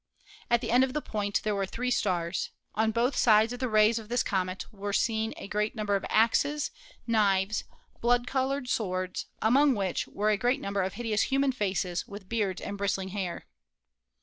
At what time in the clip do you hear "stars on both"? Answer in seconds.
1.91-3.15